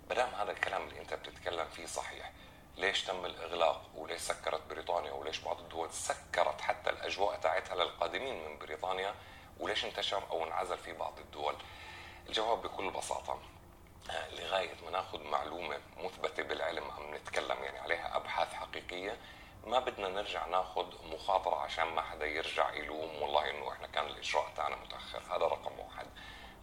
بدام 0.09 0.29
هذا 0.29 0.51
الكلام 0.51 0.87
اللي 0.87 0.99
أنت 0.99 1.13
بتتكلم 1.13 1.65
فيه 1.69 1.85
صحيح 1.85 2.31
ليش 2.77 3.03
تم 3.03 3.25
الإغلاق 3.25 3.81
وليش 3.95 4.21
سكرت 4.21 4.61
بريطانيا 4.69 5.11
وليش 5.11 5.39
بعض 5.39 5.59
الدول 5.59 5.91
سكرت 5.91 6.61
حتى 6.61 6.89
الأجواء 6.89 7.35
تاعتها 7.39 7.75
للقادمين 7.75 8.49
من 8.49 8.57
بريطانيا 8.57 9.15
وليش 9.59 9.85
انتشر 9.85 10.23
أو 10.31 10.43
انعزل 10.43 10.77
في 10.77 10.93
بعض 10.93 11.19
الدول؟ 11.19 11.55
الجواب 12.27 12.61
بكل 12.61 12.89
بساطة 12.89 13.39
آه، 14.09 14.29
لغاية 14.29 14.75
ما 14.85 14.91
ناخذ 14.91 15.23
معلومة 15.23 15.79
مثبتة 15.97 16.43
بالعلم 16.43 16.91
عم 16.91 17.15
نتكلم 17.15 17.63
يعني 17.63 17.79
عليها 17.79 18.15
أبحاث 18.15 18.53
حقيقية 18.53 19.17
ما 19.65 19.79
بدنا 19.79 20.07
نرجع 20.07 20.45
ناخذ 20.45 20.85
مخاطرة 21.13 21.55
عشان 21.55 21.85
ما 21.85 22.01
حدا 22.01 22.25
يرجع 22.25 22.73
يلوم 22.73 23.21
والله 23.21 23.49
إنه 23.49 23.71
إحنا 23.71 23.87
كان 23.87 24.05
الإجراء 24.05 24.51
تاعنا 24.57 24.75
متأخر. 24.75 25.21
هذا 25.35 25.45
رقم 25.45 25.79
واحد. 25.79 26.05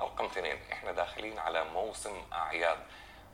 رقم 0.00 0.24
اثنين 0.24 0.58
إحنا 0.72 0.92
داخلين 0.92 1.38
على 1.38 1.64
موسم 1.64 2.22
أعياد 2.32 2.78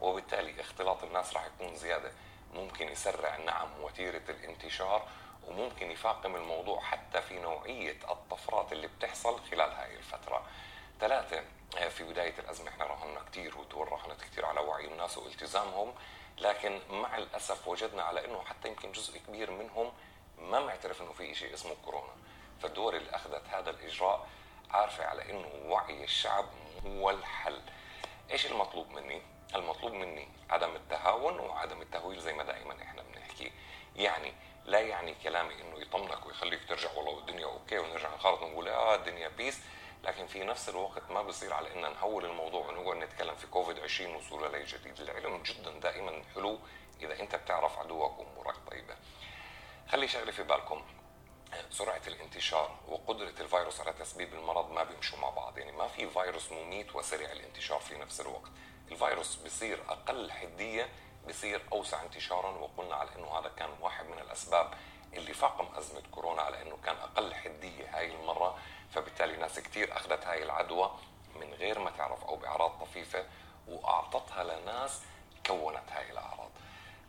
وبالتالي 0.00 0.60
اختلاط 0.60 1.04
الناس 1.04 1.34
راح 1.34 1.46
يكون 1.46 1.74
زيادة. 1.76 2.12
ممكن 2.54 2.88
يسرع 2.88 3.36
نعم 3.36 3.68
وتيرة 3.82 4.22
الانتشار 4.28 5.08
وممكن 5.48 5.90
يفاقم 5.90 6.36
الموضوع 6.36 6.80
حتى 6.80 7.22
في 7.22 7.38
نوعية 7.38 7.98
الطفرات 8.10 8.72
اللي 8.72 8.86
بتحصل 8.86 9.40
خلال 9.50 9.70
هاي 9.70 9.96
الفترة. 9.96 10.46
ثلاثة 11.00 11.44
آه، 11.78 11.88
في 11.88 12.04
بداية 12.04 12.38
الأزمة 12.38 12.68
إحنا 12.68 12.84
راهنا 12.84 13.20
كثير 13.32 13.58
والدول 13.58 13.92
راهنت 13.92 14.20
كثير 14.20 14.46
على 14.46 14.60
وعي 14.60 14.84
الناس 14.84 15.18
والتزامهم 15.18 15.94
لكن 16.38 16.80
مع 16.90 17.16
الأسف 17.16 17.68
وجدنا 17.68 18.02
على 18.02 18.24
أنه 18.24 18.42
حتى 18.44 18.68
يمكن 18.68 18.92
جزء 18.92 19.18
كبير 19.18 19.50
منهم 19.50 19.92
ما 20.38 20.60
معترف 20.60 21.02
أنه 21.02 21.12
في 21.12 21.34
شيء 21.34 21.54
اسمه 21.54 21.74
كورونا. 21.84 22.12
فالدول 22.62 22.94
اللي 22.94 23.10
أخذت 23.10 23.42
هذا 23.48 23.70
الإجراء 23.70 24.28
عارفة 24.70 25.04
على 25.04 25.30
أنه 25.30 25.50
وعي 25.66 26.04
الشعب 26.04 26.46
هو 26.86 27.10
الحل. 27.10 27.60
إيش 28.30 28.46
المطلوب 28.46 28.90
مني؟ 28.90 29.22
المطلوب 29.54 29.92
مني 29.92 30.28
عدم 30.50 30.76
التهاون 30.76 31.40
وعدم 31.40 31.82
التهويل 31.82 32.20
زي 32.20 32.32
ما 32.32 32.44
دائما 32.44 32.82
إحنا 32.82 33.02
بنحكي. 33.02 33.52
يعني 33.96 34.32
لا 34.64 34.80
يعني 34.80 35.14
كلامي 35.22 35.54
إنه 35.54 35.80
يطمنك 35.80 36.26
ويخليك 36.26 36.60
ترجع 36.68 36.92
والله 36.92 37.18
الدنيا 37.18 37.46
okay 37.46 37.78
ونرجع 37.78 38.14
نخرط 38.14 38.42
ونقول 38.42 38.68
آه 38.68 38.94
الدنيا 38.94 39.28
peace 39.28 39.60
لكن 40.04 40.26
في 40.26 40.44
نفس 40.44 40.68
الوقت 40.68 41.10
ما 41.10 41.22
بصير 41.22 41.52
على 41.52 41.72
ان 41.74 41.80
نهول 41.80 42.24
الموضوع 42.24 42.66
ونقعد 42.66 42.96
نتكلم 42.96 43.34
في 43.36 43.46
كوفيد 43.46 43.78
20 43.78 44.14
وصولة 44.14 44.48
لي 44.48 44.64
جديد. 44.64 45.00
العلم 45.00 45.42
جدا 45.42 45.70
دائما 45.70 46.22
حلو 46.34 46.58
إذا 47.00 47.20
أنت 47.20 47.36
بتعرف 47.36 47.78
عدوك 47.78 48.18
وأمورك 48.18 48.56
طيبة. 48.70 48.96
خلي 49.88 50.08
شغله 50.08 50.32
في 50.32 50.42
بالكم. 50.42 50.82
سرعة 51.70 52.00
الانتشار 52.06 52.76
وقدرة 52.88 53.34
الفيروس 53.40 53.80
على 53.80 53.92
تسبيب 53.92 54.34
المرض 54.34 54.70
ما 54.70 54.84
بيمشوا 54.84 55.18
مع 55.18 55.30
بعض. 55.30 55.58
يعني 55.58 55.72
ما 55.72 55.88
في 55.88 56.10
فيروس 56.10 56.52
مميت 56.52 56.96
وسريع 56.96 57.32
الانتشار 57.32 57.78
في 57.80 57.98
نفس 57.98 58.20
الوقت. 58.20 58.50
الفيروس 58.90 59.36
بصير 59.36 59.82
أقل 59.88 60.32
حدية 60.32 60.88
بصير 61.28 61.62
أوسع 61.72 62.02
انتشارا 62.02 62.48
وقلنا 62.48 62.94
على 62.94 63.10
إنه 63.16 63.38
هذا 63.38 63.48
كان 63.56 63.70
واحد 63.80 64.06
من 64.06 64.18
الأسباب 64.18 64.74
اللي 65.14 65.34
فاقم 65.34 65.76
أزمة 65.76 66.02
كورونا 66.10 66.42
على 66.42 66.62
إنه 66.62 66.78
كان 66.84 66.96
أقل 66.96 67.34
حدية 67.34 67.98
هاي 67.98 68.14
المرة 68.14 68.58
فبالتالي 68.94 69.36
ناس 69.36 69.58
كثير 69.58 69.96
أخذت 69.96 70.26
هاي 70.26 70.42
العدوى 70.42 70.90
من 71.40 71.54
غير 71.54 71.78
ما 71.78 71.90
تعرف 71.90 72.24
أو 72.24 72.36
بأعراض 72.36 72.70
طفيفة 72.80 73.24
وأعطتها 73.68 74.44
لناس 74.44 75.00
كونت 75.46 75.92
هاي 75.92 76.10
الأعراض. 76.10 76.50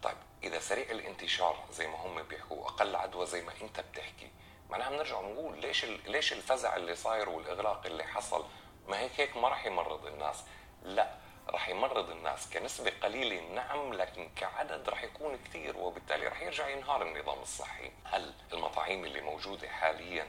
طيب 0.03 0.17
إذا 0.43 0.59
سريع 0.59 0.91
الانتشار 0.91 1.63
زي 1.71 1.87
ما 1.87 1.97
هم 2.05 2.23
بيحكوا 2.23 2.65
أقل 2.67 2.95
عدوى 2.95 3.25
زي 3.25 3.41
ما 3.41 3.51
أنت 3.61 3.79
بتحكي 3.79 4.31
معناها 4.69 4.89
بنرجع 4.89 5.21
نقول 5.21 5.61
ليش 5.61 5.85
ليش 5.85 6.33
الفزع 6.33 6.75
اللي 6.75 6.95
صاير 6.95 7.29
والإغلاق 7.29 7.85
اللي 7.85 8.03
حصل 8.03 8.45
ما 8.87 8.99
هيك 8.99 9.19
هيك 9.19 9.37
ما 9.37 9.47
راح 9.47 9.65
يمرض 9.65 10.05
الناس 10.05 10.43
لا 10.83 11.09
راح 11.49 11.69
يمرض 11.69 12.09
الناس 12.09 12.49
كنسبة 12.49 12.91
قليلة. 13.03 13.41
نعم 13.55 13.93
لكن 13.93 14.29
كعدد 14.35 14.89
راح 14.89 15.03
يكون 15.03 15.37
كثير 15.45 15.77
وبالتالي 15.77 16.27
راح 16.27 16.41
يرجع 16.41 16.69
ينهار 16.69 17.01
النظام 17.01 17.41
الصحي. 17.41 17.91
هل 18.03 18.33
المطاعيم 18.53 19.05
اللي 19.05 19.21
موجودة 19.21 19.69
حاليا 19.69 20.27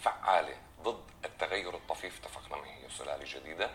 فعالة 0.00 0.56
ضد 0.82 1.04
التغير 1.24 1.74
الطفيف؟ 1.74 2.20
اتفقنا 2.20 2.66
هي 2.66 2.88
سلالة 2.90 3.24
جديدة. 3.24 3.70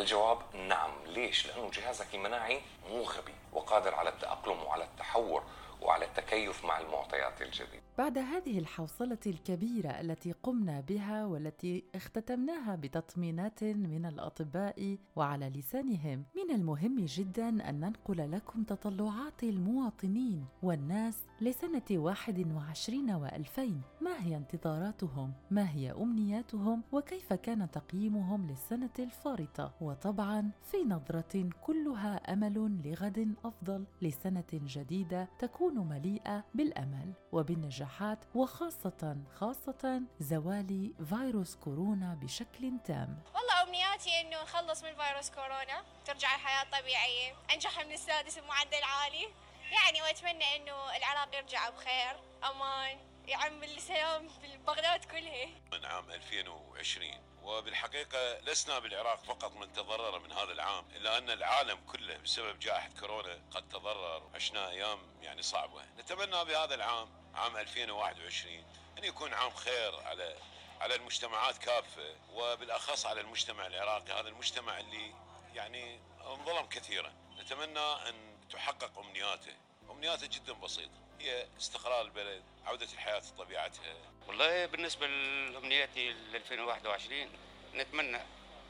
الجواب 0.00 0.56
نعم. 0.56 0.90
ليش؟ 1.06 1.46
لأنه 1.46 1.70
جهازك 1.70 2.14
المناعي 2.14 2.60
مو 2.88 3.02
غبي 3.02 3.34
وقادر 3.52 3.94
على 3.94 4.10
التأقلم 4.10 4.62
وعلى 4.62 4.84
التحور. 4.84 5.42
وعلى 5.82 6.04
التكيف 6.04 6.64
مع 6.64 6.80
المعطيات 6.80 7.42
الجديدة 7.42 7.82
بعد 7.98 8.18
هذه 8.18 8.58
الحوصلة 8.58 9.18
الكبيرة 9.26 9.88
التي 9.88 10.32
قمنا 10.32 10.80
بها 10.80 11.24
والتي 11.24 11.84
اختتمناها 11.94 12.76
بتطمينات 12.76 13.64
من 13.64 14.06
الأطباء 14.06 14.96
وعلى 15.16 15.48
لسانهم 15.50 16.24
من 16.36 16.54
المهم 16.54 17.04
جدا 17.04 17.48
أن 17.48 17.80
ننقل 17.80 18.32
لكم 18.32 18.62
تطلعات 18.62 19.42
المواطنين 19.42 20.44
والناس 20.62 21.22
لسنة 21.40 21.82
21 21.90 23.10
وألفين 23.10 23.80
ما 24.00 24.22
هي 24.22 24.36
انتظاراتهم؟ 24.36 25.32
ما 25.50 25.70
هي 25.70 25.92
أمنياتهم؟ 25.92 26.82
وكيف 26.92 27.32
كان 27.32 27.70
تقييمهم 27.70 28.46
للسنة 28.46 28.90
الفارطة؟ 28.98 29.72
وطبعا 29.80 30.50
في 30.62 30.76
نظرة 30.84 31.50
كلها 31.62 32.32
أمل 32.32 32.80
لغد 32.84 33.34
أفضل 33.44 33.84
لسنة 34.02 34.44
جديدة 34.52 35.28
تكون 35.38 35.67
مليئة 35.74 36.44
بالأمل 36.54 37.12
وبالنجاحات 37.32 38.18
وخاصة 38.34 39.16
خاصة 39.34 40.02
زوال 40.20 40.94
فيروس 41.08 41.56
كورونا 41.56 42.14
بشكل 42.22 42.72
تام. 42.84 43.22
والله 43.34 43.62
أمنياتي 43.62 44.20
إنه 44.20 44.42
نخلص 44.42 44.84
من 44.84 44.94
فيروس 44.94 45.30
كورونا 45.30 45.84
ترجع 46.04 46.34
الحياة 46.34 46.62
الطبيعية 46.62 47.34
أنجح 47.54 47.86
من 47.86 47.92
السادس 47.92 48.38
بمعدل 48.38 48.82
عالي. 48.82 49.28
يعني 49.72 50.02
وأتمنى 50.02 50.56
إنه 50.56 50.96
العراق 50.96 51.36
يرجع 51.36 51.70
بخير 51.70 52.16
أمان 52.50 52.98
يعم 53.26 53.62
السلام 53.62 54.28
في 54.28 54.58
بغداد 54.66 55.04
كلها. 55.04 55.46
من 55.72 55.84
عام 55.84 56.10
2020 56.10 57.10
وبالحقيقة 57.48 58.38
لسنا 58.38 58.78
بالعراق 58.78 59.24
فقط 59.24 59.56
من 59.56 59.72
تضرر 59.72 60.18
من 60.18 60.32
هذا 60.32 60.52
العام 60.52 60.84
إلا 60.96 61.18
أن 61.18 61.30
العالم 61.30 61.78
كله 61.92 62.16
بسبب 62.16 62.58
جائحة 62.58 62.90
كورونا 63.00 63.38
قد 63.50 63.68
تضرر. 63.68 64.30
عشنا 64.34 64.70
أيام 64.70 64.98
يعني 65.22 65.42
صعبة. 65.42 65.82
نتمنى 65.98 66.44
بهذا 66.44 66.74
العام 66.74 67.08
عام 67.34 67.56
2021 67.56 68.64
أن 68.98 69.04
يكون 69.04 69.34
عام 69.34 69.50
خير 69.50 70.00
على 70.00 70.36
على 70.80 70.94
المجتمعات 70.94 71.58
كافة 71.58 72.16
وبالأخص 72.32 73.06
على 73.06 73.20
المجتمع 73.20 73.66
العراقي. 73.66 74.12
هذا 74.12 74.28
المجتمع 74.28 74.78
اللي 74.78 75.14
يعني 75.54 76.00
انظلم 76.26 76.66
كثيرا. 76.66 77.12
نتمنى 77.38 78.08
أن 78.08 78.38
تحقق 78.50 78.98
أمنياته. 78.98 79.56
أمنياته 79.90 80.26
جدا 80.26 80.52
بسيطة. 80.52 81.07
هي 81.20 81.46
استقرار 81.58 82.00
البلد 82.02 82.42
عودة 82.66 82.88
الحياة 82.92 83.18
لطبيعتها. 83.18 83.94
والله 84.28 84.66
بالنسبة 84.66 85.06
لأمنياتي 85.06 86.12
ل 86.12 86.36
2021 86.36 87.30
نتمنى 87.74 88.18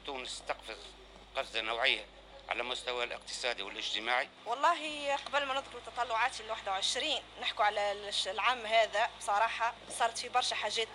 تونس 0.07 0.43
تقفز 0.49 0.79
قفزة 1.37 1.61
نوعية. 1.61 2.05
على 2.49 2.63
مستوى 2.63 3.05
الاقتصادي 3.05 3.63
والاجتماعي؟ 3.63 4.29
والله 4.47 5.17
قبل 5.17 5.47
ما 5.47 5.55
نذكر 5.55 5.81
تطلعات 5.87 6.41
ال 6.41 6.51
21 6.51 7.23
نحكوا 7.41 7.65
على 7.65 8.11
العام 8.27 8.67
هذا 8.67 9.11
بصراحة 9.19 9.75
صارت 9.99 10.19
في 10.19 10.29
برشا 10.29 10.57
حاجات 10.57 10.89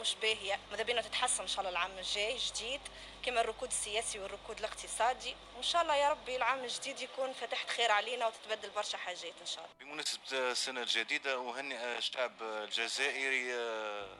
مش 0.00 0.14
باهية. 0.14 0.58
ماذا 0.70 0.82
بينا 0.82 1.02
تتحسن 1.02 1.42
إن 1.42 1.48
شاء 1.48 1.58
الله 1.58 1.70
العام 1.70 1.98
الجاي 1.98 2.36
جديد 2.36 2.80
كما 3.22 3.40
الركود 3.40 3.68
السياسي 3.68 4.18
والركود 4.18 4.58
الاقتصادي. 4.58 5.36
وإن 5.54 5.62
شاء 5.62 5.82
الله 5.82 5.94
يا 5.96 6.08
ربي 6.08 6.36
العام 6.36 6.64
الجديد 6.64 7.00
يكون 7.00 7.32
فتحت 7.32 7.70
خير 7.70 7.90
علينا 7.90 8.26
وتتبدل 8.26 8.70
برشا 8.70 8.98
حاجات 8.98 9.34
إن 9.40 9.46
شاء 9.46 9.64
الله. 9.64 9.74
بمناسبة 9.80 10.22
السنة 10.32 10.80
الجديدة 10.80 11.34
أهنئ 11.34 11.98
الشعب 11.98 12.42
الجزائري 12.42 13.52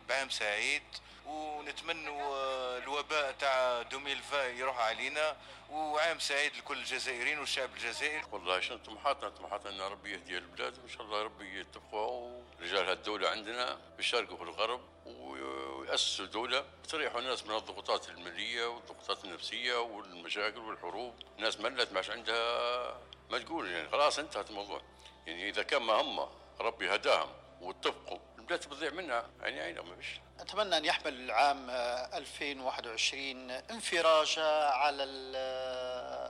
بعام 0.08 0.30
سعيد. 0.30 0.82
ونتمنوا 1.28 2.22
آه، 2.22 2.78
الوباء 2.78 3.32
تاع 3.32 3.80
2020 3.80 4.56
يروح 4.56 4.78
علينا. 4.78 5.36
وعام 5.70 6.18
سعيد 6.18 6.56
لكل 6.56 6.78
الجزائريين 6.78 7.38
والشعب 7.38 7.68
الجزائري. 7.74 8.22
والله 8.32 8.60
شنو 8.60 8.78
طموحاتنا 8.78 9.28
طموحاتنا 9.28 9.70
ان 9.70 9.80
ربي 9.92 10.12
يهدي 10.12 10.38
البلاد. 10.38 10.78
وإن 10.78 10.88
شاء 10.88 11.02
الله 11.02 11.22
ربي 11.22 11.60
يتفقوا 11.60 12.42
رجال 12.60 12.88
هالدولة 12.88 13.28
عندنا 13.28 13.78
في 13.96 14.42
الغرب 14.42 14.80
ويأسسوا 15.06 16.26
دولة 16.26 16.64
تريحوا 16.88 17.20
الناس 17.20 17.46
من 17.46 17.54
الضغوطات 17.54 18.08
المالية 18.08 18.66
والضغوطات 18.66 19.24
النفسية 19.24 19.76
والمشاكل 19.80 20.58
والحروب. 20.58 21.14
الناس 21.38 21.60
ملت 21.60 21.92
ما 21.92 22.02
عندها 22.10 23.00
ما 23.30 23.38
تقول 23.38 23.68
يعني 23.68 23.88
خلاص 23.88 24.18
انتهت 24.18 24.50
الموضوع. 24.50 24.82
يعني 25.26 25.48
إذا 25.48 25.62
كان 25.62 25.82
مهمة 25.82 26.28
ربي 26.60 26.94
هداهم 26.94 27.28
واتفقوا. 27.60 28.18
البلاد 28.48 28.68
بتضيع 28.68 28.90
منها. 28.90 29.30
يعني 29.40 29.60
عينه 29.60 29.82
ما 29.82 29.96
فيش 29.96 30.20
أتمنى 30.40 30.76
أن 30.76 30.84
يحمل 30.84 31.14
العام 31.14 31.70
2021 31.70 33.50
انفراج 33.50 34.38
على 34.38 35.02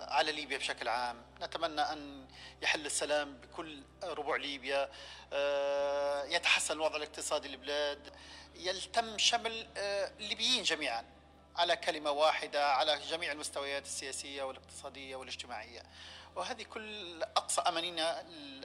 على 0.08 0.32
ليبيا 0.32 0.58
بشكل 0.58 0.88
عام. 0.88 1.22
نتمنى 1.40 1.80
أن 1.80 2.26
يحل 2.62 2.86
السلام 2.86 3.36
بكل 3.36 3.82
ربوع 4.02 4.36
ليبيا. 4.36 4.90
آه، 5.32 6.24
يتحسن 6.24 6.74
الوضع 6.74 6.96
الاقتصادي 6.96 7.48
للبلاد. 7.48 8.12
يلتم 8.54 9.18
شمل 9.18 9.66
آه، 9.76 10.12
الليبيين 10.20 10.62
جميعا 10.62 11.04
على 11.56 11.76
كلمة 11.76 12.10
واحدة 12.10 12.72
على 12.72 12.98
جميع 13.10 13.32
المستويات 13.32 13.82
السياسية 13.82 14.42
والاقتصادية 14.42 15.16
والاجتماعية. 15.16 15.82
وهذه 16.36 16.62
كل 16.62 17.22
أقصى 17.22 17.60
أمانينا 17.60 18.20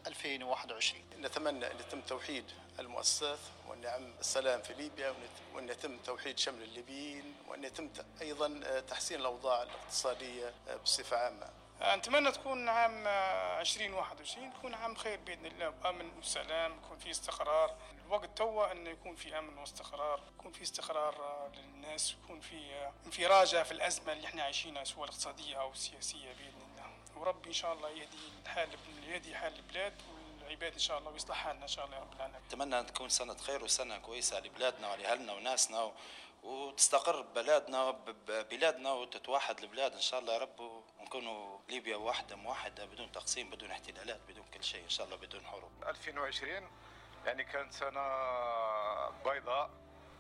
2021 0.07 1.01
نتمنى 1.21 1.71
أن 1.71 1.79
يتم 1.79 2.01
توحيد 2.01 2.45
المؤسسات 2.79 3.39
وأن 3.67 3.83
يعم 3.83 4.13
السلام 4.19 4.61
في 4.61 4.73
ليبيا 4.73 5.15
وأن 5.53 5.69
يتم 5.69 5.97
توحيد 5.97 6.39
شمل 6.39 6.63
الليبيين 6.63 7.35
وأن 7.47 7.63
يتم 7.63 7.89
أيضا 8.21 8.79
تحسين 8.79 9.19
الأوضاع 9.19 9.63
الاقتصادية 9.63 10.53
بصفة 10.83 11.17
عامة. 11.17 11.49
نتمنى 11.81 12.31
تكون 12.31 12.69
عام 12.69 13.07
2021 13.07 14.47
يكون 14.57 14.73
عام 14.73 14.95
خير 14.95 15.19
بإذن 15.19 15.45
الله 15.45 15.69
بامن 15.69 16.17
وسلام 16.19 16.77
يكون 16.77 16.97
فيه 16.97 17.11
استقرار. 17.11 17.75
الوقت 18.05 18.37
توا 18.37 18.71
إنه 18.71 18.89
يكون 18.89 19.15
في 19.15 19.39
أمن 19.39 19.57
واستقرار 19.57 20.21
يكون 20.39 20.51
في 20.51 20.63
استقرار 20.63 21.49
للناس 21.55 22.11
يكون 22.23 22.39
في 22.39 22.89
انفراجة 23.05 23.63
في 23.63 23.71
الأزمة 23.71 24.13
اللي 24.13 24.27
إحنا 24.27 24.43
عايشينها 24.43 24.83
سواء 24.83 25.03
الاقتصادية 25.03 25.61
أو 25.61 25.71
السياسية 25.71 26.33
بإذن 26.33 26.47
الله 26.47 26.62
وربي 27.15 27.47
إن 27.47 27.53
شاء 27.53 27.73
الله 27.73 27.89
يهدي 27.89 28.17
الحال 28.43 28.69
يهدي 29.07 29.35
حال 29.35 29.55
البلاد 29.55 29.93
والعباد 30.41 30.73
إن 30.73 30.79
شاء 30.79 30.97
الله 30.97 31.11
ويصلح 31.11 31.37
حالنا 31.37 31.63
إن 31.63 31.67
شاء 31.67 31.85
الله 31.85 31.97
يا 31.97 32.01
رب 32.01 32.13
العالمين. 32.13 32.41
أتمنى 32.47 32.79
أن 32.79 32.85
تكون 32.85 33.09
سنة 33.09 33.35
خير 33.37 33.63
وسنة 33.63 33.97
كويسة 33.97 34.39
لبلادنا 34.39 34.91
ولأهلنا 34.91 35.33
وناسنا 35.33 35.91
وتستقر 36.43 37.21
بلادنا 37.21 37.91
ببلادنا 37.91 38.91
وتتوحد 38.93 39.59
البلاد 39.59 39.93
إن 39.93 40.01
شاء 40.01 40.19
الله 40.19 40.33
يا 40.33 40.39
رب. 40.39 40.83
ونكونوا 40.99 41.59
ليبيا 41.69 41.95
واحدة 41.97 42.35
موحدة 42.35 42.85
بدون 42.85 43.11
تقسيم 43.11 43.49
بدون 43.49 43.71
احتلالات 43.71 44.19
بدون 44.27 44.45
كل 44.53 44.63
شيء 44.63 44.83
إن 44.83 44.89
شاء 44.89 45.05
الله 45.05 45.17
بدون 45.17 45.45
حروب. 45.45 45.71
2020 45.87 46.69
يعني 47.25 47.43
كانت 47.43 47.73
سنة 47.73 48.01
بيضاء 49.09 49.69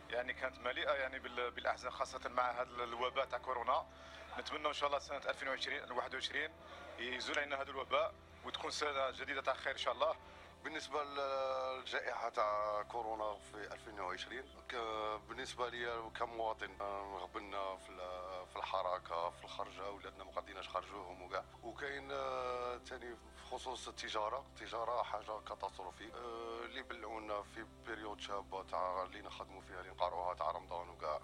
يعني 0.09 0.33
كانت 0.33 0.59
مليئة 0.59 0.91
يعني 0.91 1.19
بالأحزان 1.49 1.91
خاصة 1.91 2.29
مع 2.29 2.51
هذا 2.51 2.83
الوباء 2.83 3.25
تاع 3.25 3.37
كورونا. 3.37 3.85
نتمنى 4.39 4.67
إن 4.67 4.73
شاء 4.73 4.87
الله 4.87 4.99
سنة 4.99 5.17
2020 5.17 5.91
21 5.91 6.49
يزول 6.99 7.39
علينا 7.39 7.61
هذا 7.61 7.69
الوباء 7.71 8.13
وتكون 8.45 8.71
سنه 8.71 9.11
جديده 9.11 9.41
تاع 9.41 9.53
خير 9.53 9.73
ان 9.73 9.77
شاء 9.77 9.93
الله 9.93 10.15
بالنسبة 10.63 11.03
للجائحه 11.03 12.29
تاع 12.29 12.81
كورونا 12.83 13.33
في 13.33 13.73
2020 13.73 14.43
بالنسبة 15.29 15.69
لي 15.69 16.11
كمواطن 16.19 16.71
غبنا 17.21 17.75
في 18.45 18.55
الحركه 18.55 19.29
في 19.29 19.43
الخرجه 19.43 19.91
ولادنا 19.91 20.23
ما 20.23 20.31
قاديناش 20.31 20.69
خرجوهم 20.69 21.21
وكاع 21.21 21.43
وكاين 21.63 22.09
ثاني 22.85 23.15
خصوص 23.51 23.87
التجاره 23.87 24.45
التجاره 24.47 25.03
حاجة 25.03 25.39
catastrophe 25.39 26.11
اللي 26.65 26.81
بلعونا 26.83 27.41
في 27.41 27.65
période 27.85 28.19
شابه 28.19 28.63
تاع 28.63 29.03
اللي 29.03 29.21
نخدموا 29.21 29.61
فيها 29.61 29.79
اللي 29.81 29.91
نقرعوها 29.91 30.33
تاع 30.33 30.51
رمضان 30.51 30.89
وكاع 30.89 31.19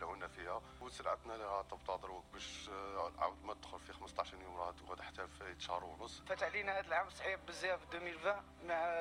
بلعونا 0.00 0.28
فيها. 0.28 0.62
وسرعتنا 0.80 1.32
لها 1.32 1.62
تبطا 1.62 1.96
دروك 1.96 2.24
باش 2.32 2.68
آه، 2.68 3.12
عاود 3.18 3.44
ما 3.44 3.54
تدخل 3.54 3.78
في 3.80 3.92
15 3.92 4.36
يوم 4.42 4.56
راه 4.56 4.70
تقعد 4.72 5.00
حتى 5.00 5.26
في 5.26 5.54
شهر 5.58 5.84
ونص. 5.84 6.20
فات 6.26 6.42
علينا 6.42 6.72
هذا 6.78 6.86
العام 6.88 7.10
صعيب 7.10 7.46
بزاف 7.46 7.80
2020 7.94 8.42
مع 8.64 8.94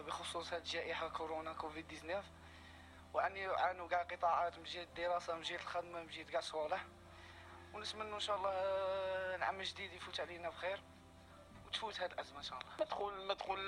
بخصوص 0.00 0.52
هذه 0.52 0.58
الجائحه 0.58 1.08
كورونا 1.08 1.52
كوفيد 1.52 1.86
19 1.88 2.24
وأني 3.14 3.40
يعانوا 3.40 3.88
كاع 3.88 4.02
قطاعات 4.02 4.58
من 4.58 4.64
جهة 4.64 4.82
الدراسة 4.82 5.34
من 5.34 5.42
جهة 5.42 5.56
الخدمة 5.56 6.00
من 6.00 6.08
جهة 6.08 6.24
كاع 6.24 6.40
صوالح. 6.40 6.84
ونتمنى 7.74 8.14
إن 8.14 8.20
شاء 8.20 8.36
الله 8.36 8.50
آه، 8.50 9.36
العام 9.36 9.60
الجديد 9.60 9.92
يفوت 9.92 10.20
علينا 10.20 10.48
بخير 10.48 10.82
وتفوت 11.66 12.00
هذه 12.00 12.12
الأزمة 12.12 12.38
إن 12.38 12.42
شاء 12.42 12.58
الله. 12.58 12.70
مدخول 12.80 13.26
مدخول 13.26 13.58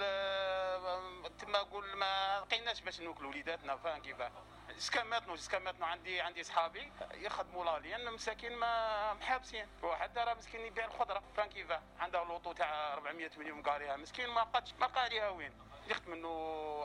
تما 1.38 1.58
نقول 1.62 1.96
ما 1.96 2.40
لقيناش 2.40 2.80
باش 2.80 3.00
نوكلوا 3.00 3.30
وليداتنا 3.30 3.76
فاهم 3.76 4.02
كيفاه 4.02 4.32
سكاماتنو 4.78 5.36
سكاماتنو 5.36 5.86
عندي 5.86 6.20
عندي 6.20 6.42
صحابي 6.42 6.92
يخدموا 7.14 7.64
لا 7.64 7.78
لأن 7.78 8.12
مساكين 8.12 8.56
ما 8.56 9.14
محابسين. 9.14 9.66
واحد 9.82 10.18
راه 10.18 10.34
مسكين 10.34 10.60
يبيع 10.60 10.84
الخضرة 10.84 11.22
فاهم 11.36 11.48
كيفاه. 11.48 11.82
عنده 12.00 12.24
لوطو 12.24 12.52
تاع 12.52 12.92
400 12.92 13.30
مليون 13.36 13.62
قاريها 13.62 13.96
مسكين 13.96 14.28
ما 14.28 14.42
قدش 14.42 14.74
ما 14.80 14.86
قاريها 14.86 15.28
وين. 15.28 15.52
يخدم 15.90 16.12
انه 16.12 16.28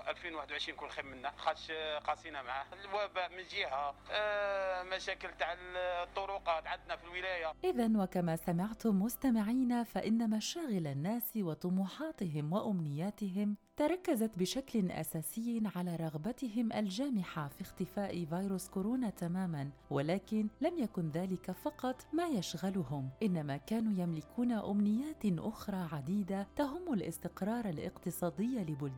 2021 0.10 0.76
يكون 0.76 0.90
خير 0.90 1.06
منا. 1.06 1.32
خاش 1.38 1.72
قاسينا 2.08 2.42
معاه. 2.42 2.66
الوباء 2.74 3.30
من 3.30 3.44
جهة 3.52 3.96
آه 4.12 4.84
مشاكل 4.84 5.30
تاع 5.40 5.56
الطرقات 6.04 6.68
عندنا 6.68 6.96
في 6.96 7.04
الولاية. 7.04 7.54
اذا 7.64 8.04
وكما 8.04 8.36
سمعتم 8.36 9.02
مستمعينا 9.02 9.84
فإن 9.84 10.30
مشاغل 10.30 10.88
الناس 10.88 11.32
وطموحاتهم 11.38 12.54
وأمنياتهم 12.54 13.56
تركزت 13.78 14.40
بشكل 14.40 14.92
أساسي 14.92 15.62
على 15.76 15.96
رغبتهم 15.96 16.74
الجامحة 16.74 17.48
في 17.48 17.62
اختفاء 17.62 18.26
فيروس 18.26 18.70
كورونا 18.70 19.10
تماما 19.10 19.70
ولكن 19.90 20.48
لم 20.62 20.78
يكن 20.78 21.10
ذلك 21.10 21.52
فقط 21.52 22.02
ما 22.14 22.28
يشغلهم. 22.28 23.10
إنما 23.24 23.58
كانوا 23.58 24.04
يملكون 24.04 24.52
أمنيات 24.52 25.26
أخرى 25.26 25.88
عديدة 25.92 26.48
تهم 26.56 26.94
الاستقرار 26.94 27.66
الاقتصادي 27.70 28.60
لبلدانهم 28.60 28.93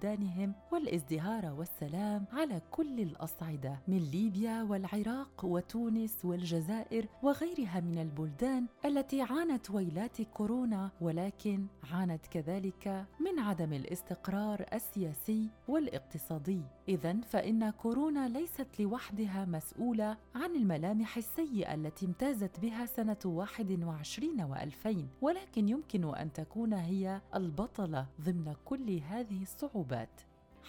والازدهار 0.71 1.53
والسلام 1.57 2.25
على 2.33 2.61
كل 2.71 2.99
الأصعدة 2.99 3.79
من 3.87 3.97
ليبيا 3.97 4.63
والعراق 4.63 5.45
وتونس 5.45 6.25
والجزائر 6.25 7.05
وغيرها 7.23 7.79
من 7.79 7.97
البلدان 7.97 8.65
التي 8.85 9.21
عانت 9.21 9.71
ويلات 9.71 10.21
كورونا 10.21 10.91
ولكن 11.01 11.67
عانت 11.91 12.27
كذلك 12.27 13.05
من 13.19 13.39
عدم 13.39 13.73
الاستقرار 13.73 14.65
السياسي 14.73 15.49
والاقتصادي. 15.67 16.61
اذا 16.89 17.21
فإن 17.21 17.69
كورونا 17.69 18.27
ليست 18.29 18.67
لوحدها 18.79 19.45
مسؤولة 19.45 20.17
عن 20.35 20.55
الملامح 20.55 21.17
السيئة 21.17 21.73
التي 21.73 22.05
امتازت 22.05 22.59
بها 22.59 22.85
سنة 22.85 23.17
21 23.25 24.55
و2000 24.55 24.97
ولكن 25.21 25.69
يمكن 25.69 26.15
أن 26.15 26.33
تكون 26.33 26.73
هي 26.73 27.21
البطلة 27.35 28.07
ضمن 28.21 28.53
كل 28.65 28.99
هذه 28.99 29.41
الصعوبات. 29.41 29.84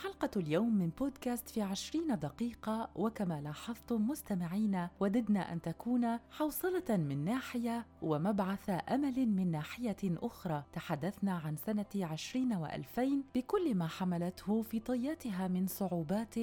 حلقة 0.02 0.30
اليوم 0.36 0.74
من 0.74 0.90
بودكاست 0.98 1.48
في 1.48 1.62
عشرين 1.62 2.18
دقيقة 2.18 2.90
وكما 2.96 3.40
لاحظتم 3.40 4.08
مستمعينا 4.08 4.90
وددنا 5.00 5.52
أن 5.52 5.62
تكون 5.62 6.18
حوصلة 6.30 6.96
من 6.96 7.24
ناحية 7.24 7.86
ومبعث 8.02 8.70
أمل 8.88 9.26
من 9.26 9.50
ناحية 9.50 9.96
أخرى. 10.04 10.64
تحدثنا 10.72 11.32
عن 11.32 11.56
سنة 11.56 11.86
عشرين 11.96 12.52
وألفين 12.52 13.24
بكل 13.34 13.74
ما 13.74 13.86
حملته 13.86 14.62
في 14.62 14.80
طياتها 14.80 15.48
من 15.48 15.66
صعوبات 15.66 16.34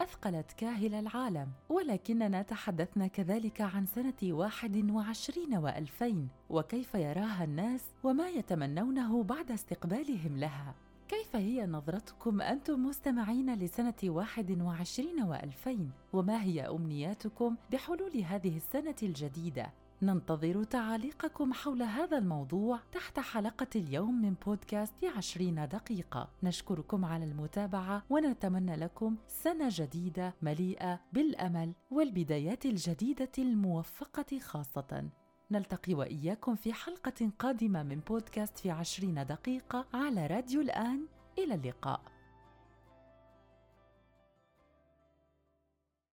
أثقلت 0.00 0.52
كاهل 0.52 0.94
العالم. 0.94 1.48
ولكننا 1.68 2.42
تحدثنا 2.42 3.06
كذلك 3.06 3.60
عن 3.60 3.86
سنة 3.86 4.22
واحد 4.22 4.90
وعشرين 4.90 5.56
وألفين 5.56 6.28
وكيف 6.50 6.94
يراها 6.94 7.44
الناس 7.44 7.84
وما 8.04 8.28
يتمنونه 8.28 9.22
بعد 9.22 9.50
استقبالهم 9.50 10.36
لها. 10.36 10.74
كيف 11.10 11.36
هي 11.36 11.66
نظرتكم 11.66 12.40
أنتم 12.40 12.86
مستمعين 12.86 13.54
لسنة 13.54 13.94
واحد 14.04 14.60
وعشرين 14.60 15.22
وألفين؟ 15.22 15.90
وما 16.12 16.42
هي 16.42 16.68
أمنياتكم 16.68 17.56
بحلول 17.72 18.16
هذه 18.16 18.56
السنة 18.56 18.94
الجديدة؟ 19.02 19.72
ننتظر 20.02 20.64
تعاليقكم 20.64 21.52
حول 21.52 21.82
هذا 21.82 22.18
الموضوع 22.18 22.80
تحت 22.92 23.20
حلقة 23.20 23.66
اليوم 23.76 24.22
من 24.22 24.34
بودكاست 24.46 25.04
عشرين 25.16 25.68
دقيقة. 25.68 26.28
نشكركم 26.42 27.04
على 27.04 27.24
المتابعة 27.24 28.02
ونتمنى 28.10 28.76
لكم 28.76 29.16
سنة 29.26 29.68
جديدة 29.70 30.34
مليئة 30.42 31.00
بالأمل 31.12 31.72
والبدايات 31.90 32.66
الجديدة 32.66 33.32
الموفقة 33.38 34.38
خاصة. 34.38 35.10
نلتقي 35.50 35.94
وإياكم 35.94 36.54
في 36.54 36.72
حلقة 36.72 37.30
قادمة 37.38 37.82
من 37.82 38.00
بودكاست 38.08 38.58
في 38.58 38.70
عشرين 38.70 39.26
دقيقة 39.26 39.86
على 39.94 40.26
راديو 40.26 40.60
الآن. 40.60 41.06
إلى 41.38 41.54
اللقاء. 41.54 42.00